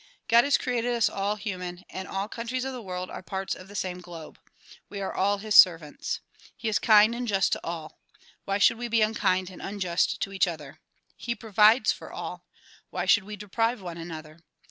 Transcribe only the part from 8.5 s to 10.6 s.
should we be unkind and unjust to each